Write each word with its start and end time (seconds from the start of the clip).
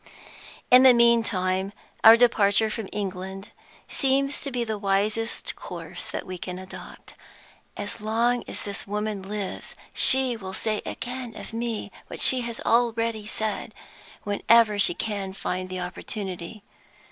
"In 0.71 0.81
the 0.81 0.95
meantime, 0.95 1.73
our 2.03 2.17
departure 2.17 2.71
from 2.71 2.89
England 2.91 3.51
seems 3.87 4.41
to 4.41 4.49
be 4.49 4.63
the 4.63 4.79
wisest 4.79 5.55
course 5.55 6.07
that 6.07 6.25
we 6.25 6.39
can 6.39 6.57
adopt. 6.57 7.13
As 7.77 8.01
long 8.01 8.43
as 8.47 8.63
this 8.63 8.87
woman 8.87 9.21
lives 9.21 9.75
she 9.93 10.35
will 10.35 10.53
say 10.55 10.81
again 10.87 11.35
of 11.35 11.53
me 11.53 11.91
what 12.07 12.19
she 12.19 12.41
has 12.41 12.57
said 12.57 12.65
already, 12.65 13.29
whenever 14.23 14.79
she 14.79 14.95
can 14.95 15.33
find 15.33 15.69
the 15.69 15.79
opportunity. 15.81 16.63